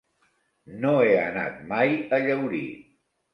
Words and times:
No 0.85 0.93
he 1.07 1.11
anat 1.25 1.61
mai 1.73 1.95
a 2.19 2.21
Llaurí. 2.25 2.65